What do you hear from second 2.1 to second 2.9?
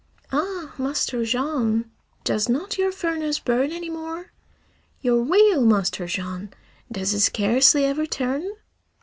Does not